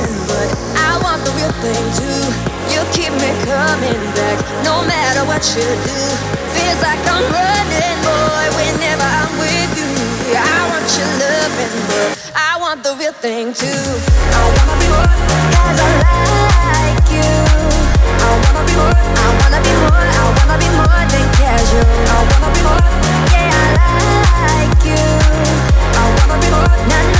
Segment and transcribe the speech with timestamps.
[0.00, 2.22] pretend, but I want the real thing too.
[2.72, 6.00] You keep me coming back, no matter what you do.
[6.54, 9.90] Feels like I'm running, boy, whenever I'm with you.
[10.36, 13.66] I want your loving, but I want the real thing too.
[13.66, 15.10] I wanna be more,
[15.54, 17.32] cause I like you.
[18.20, 21.86] I wanna be more, I wanna be more, I wanna be more than casual.
[22.06, 22.84] I wanna be more,
[23.34, 23.94] yeah, I
[24.46, 25.04] like you.
[25.98, 27.19] I wanna be more, nah, nah.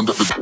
[0.00, 0.39] sound of the.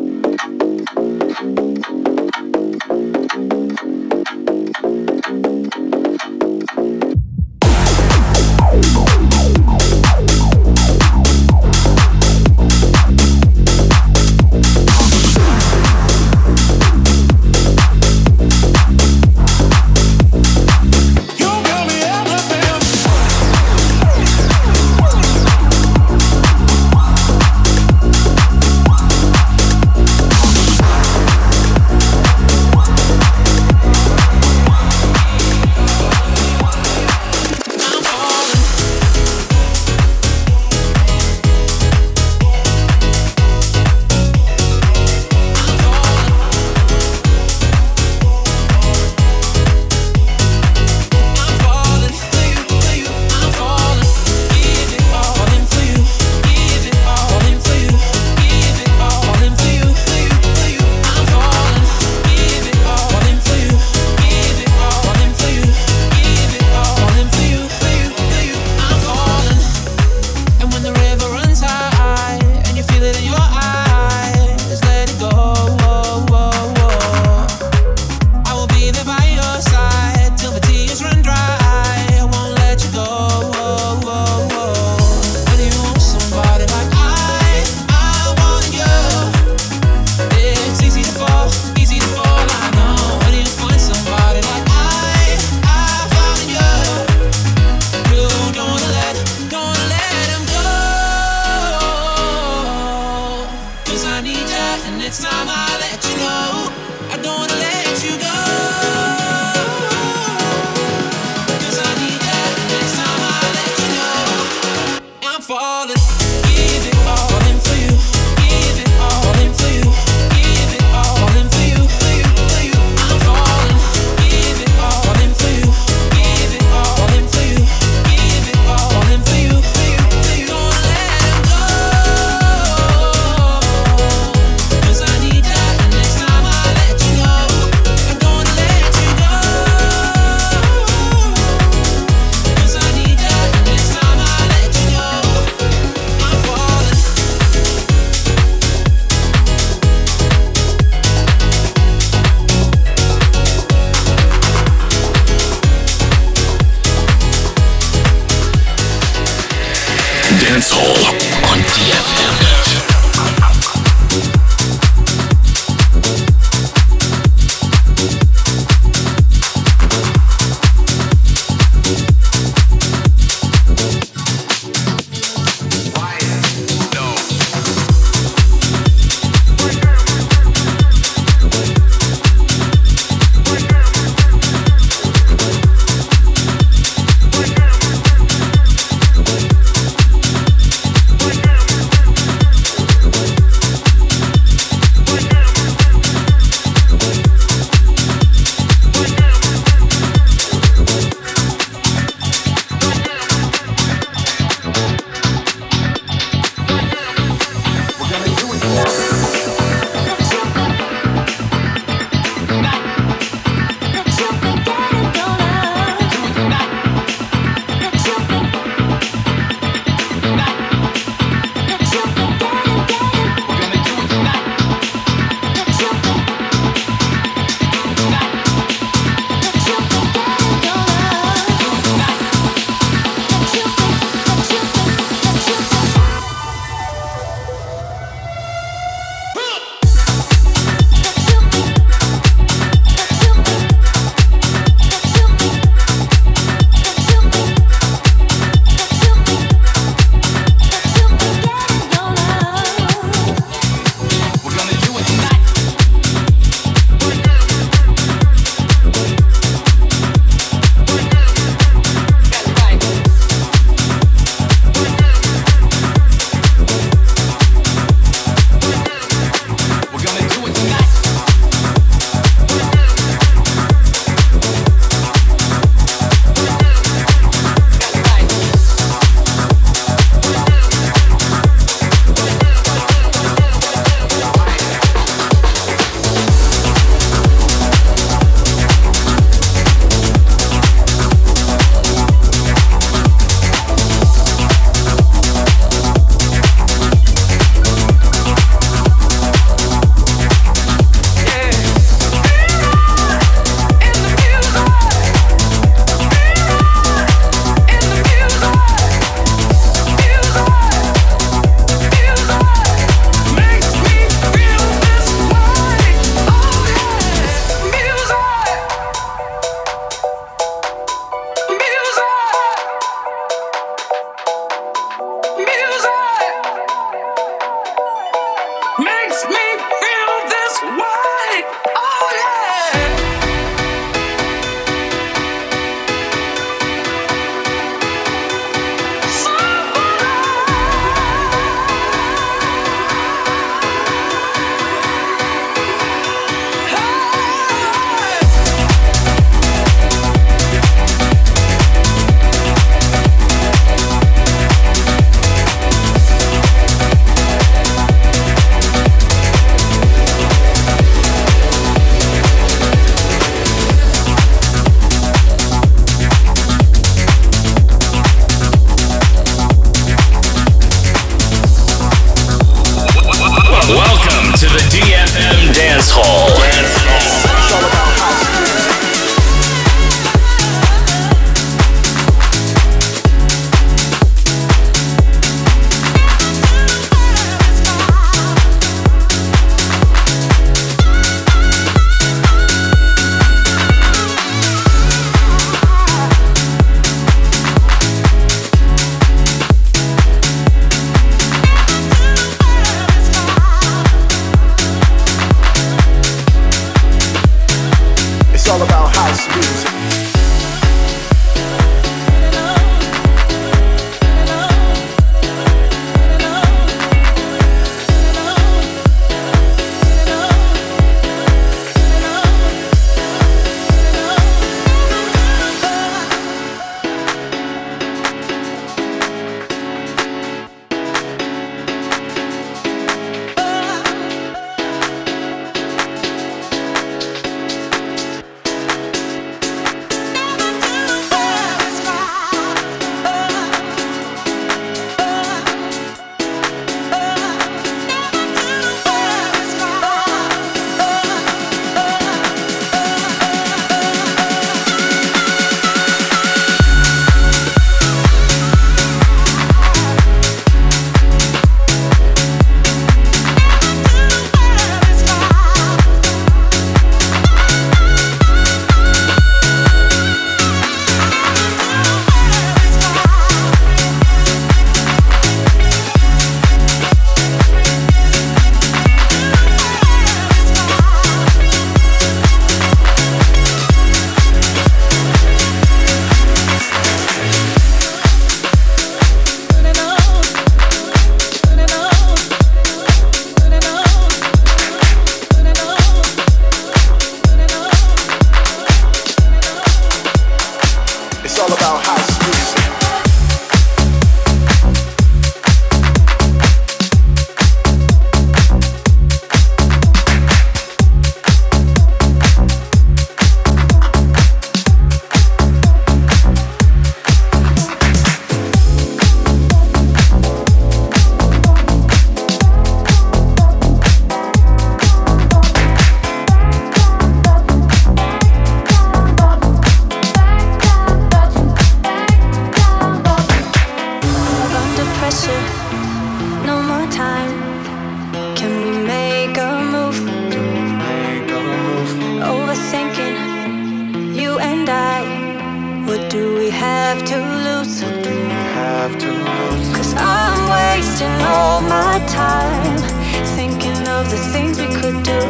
[554.01, 555.21] of the things we could do.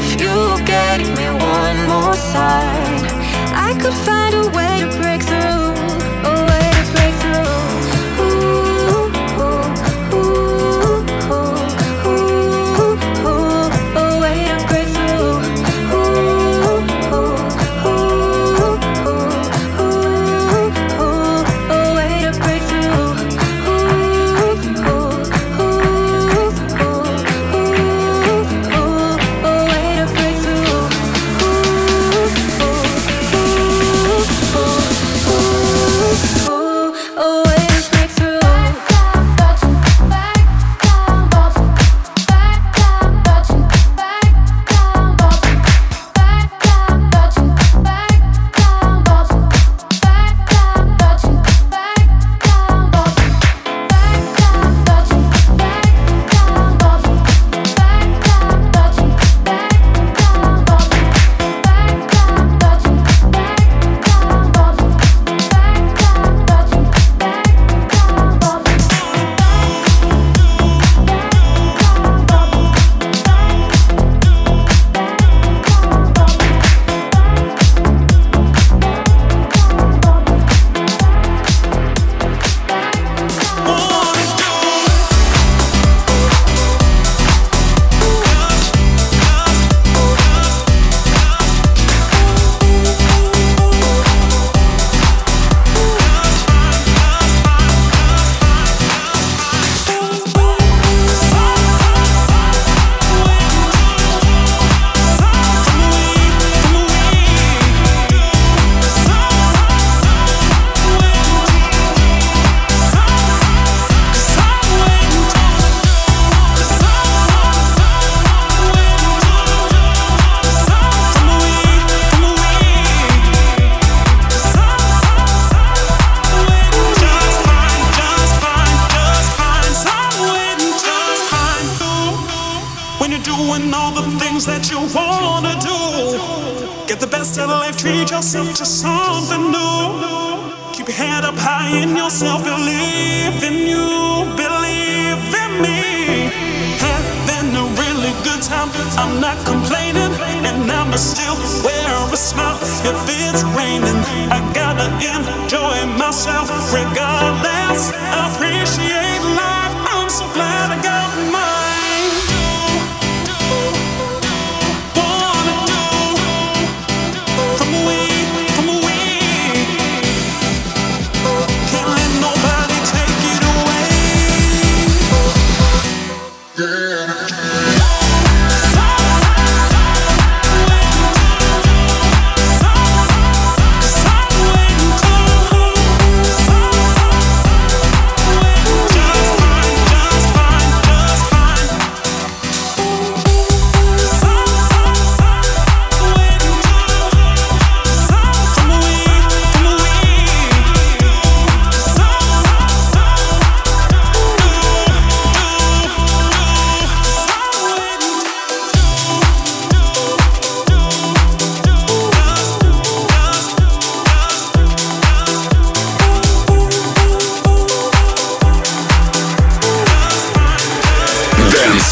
[0.00, 1.26] If you gave me
[1.56, 3.00] one more sign,
[3.66, 5.13] I could find a way to break.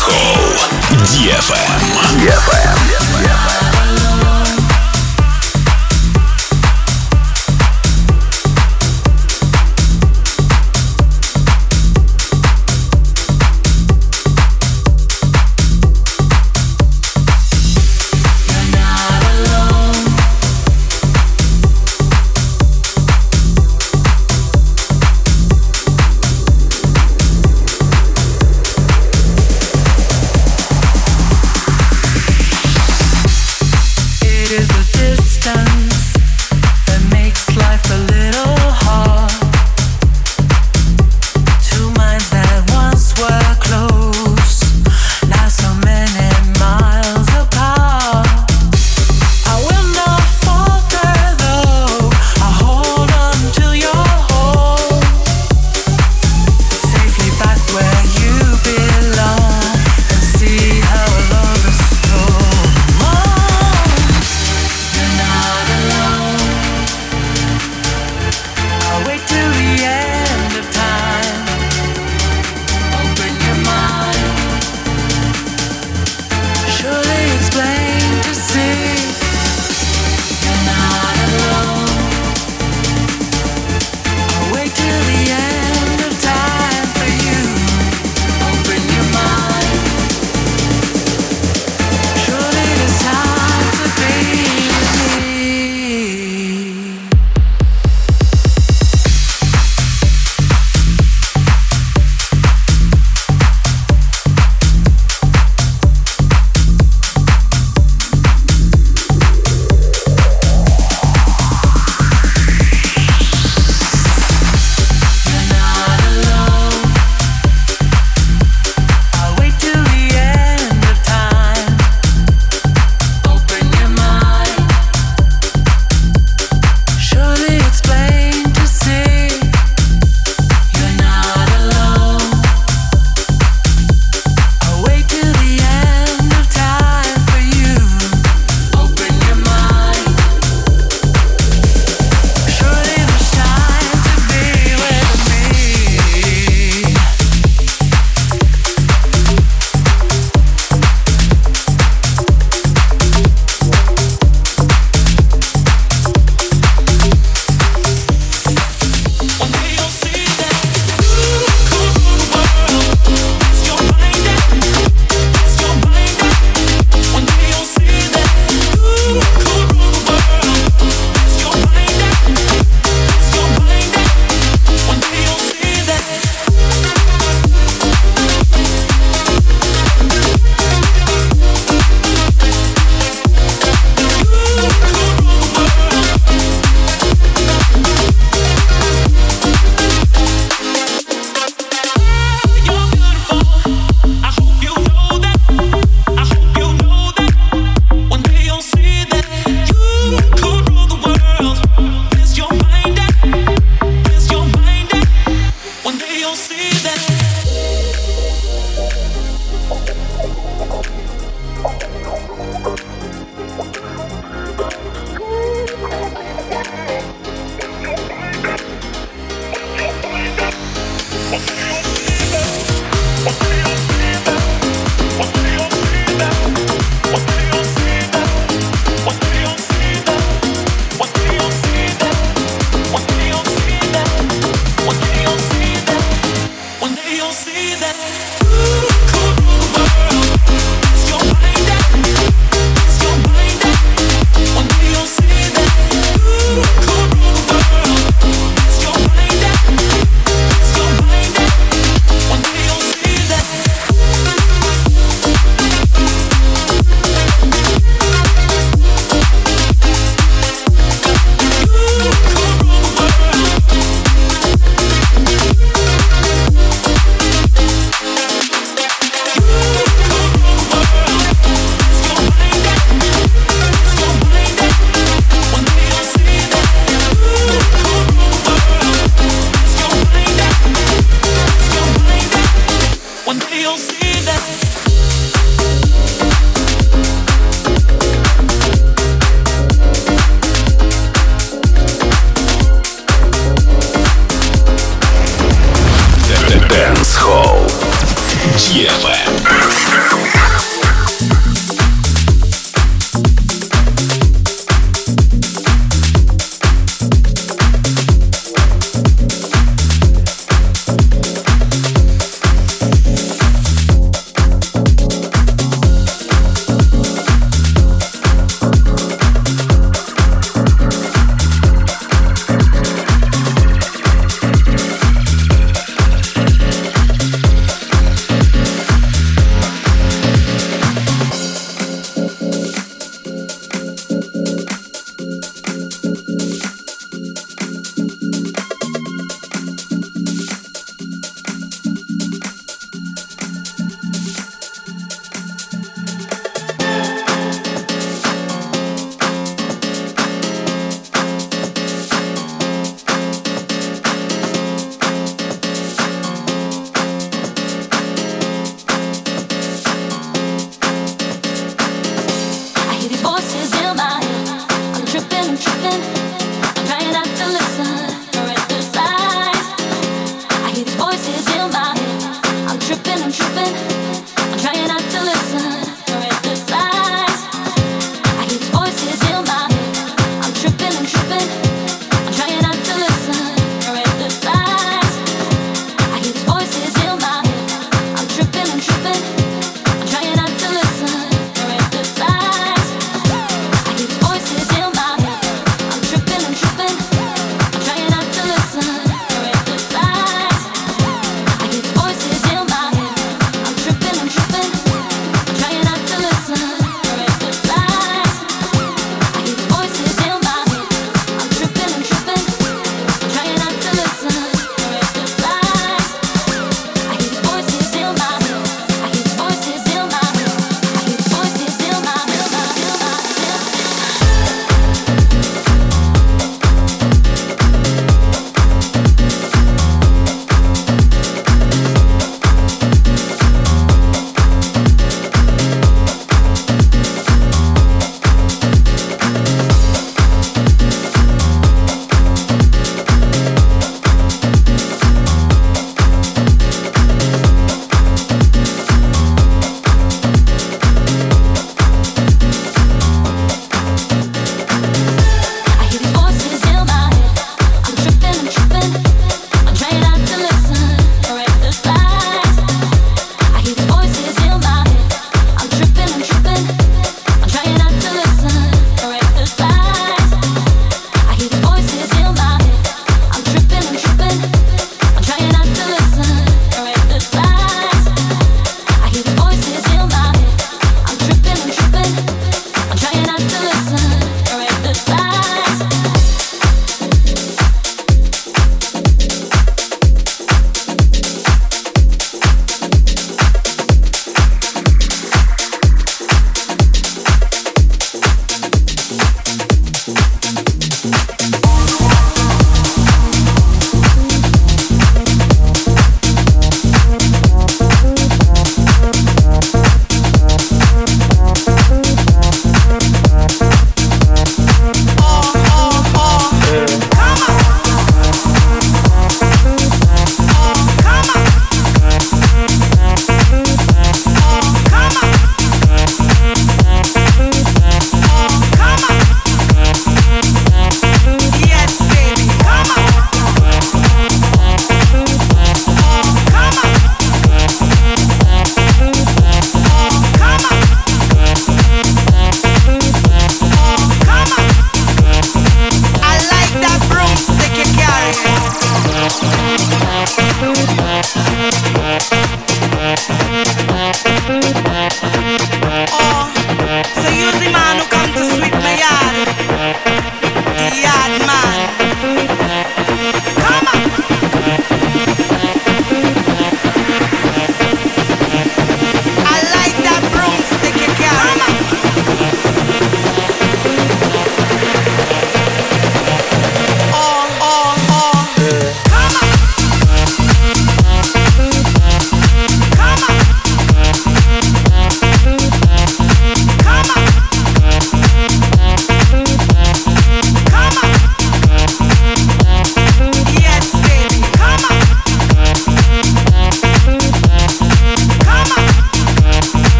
[0.00, 0.70] Dance Hall.
[1.04, 1.80] DFM.
[2.16, 3.89] DFM.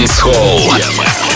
[0.00, 1.29] Dance Hall.